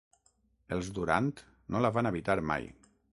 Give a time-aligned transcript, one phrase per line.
[0.77, 1.27] Els Durant
[1.75, 2.67] no la van habitar mai.